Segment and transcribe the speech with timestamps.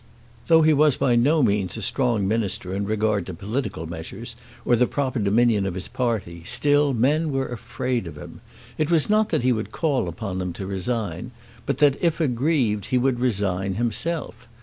[0.47, 4.35] Though he was by no means a strong Minister in regard to political measures,
[4.65, 8.41] or the proper dominion of his party, still men were afraid of him.
[8.79, 11.29] It was not that he would call upon them to resign,
[11.67, 14.47] but that, if aggrieved, he would resign himself.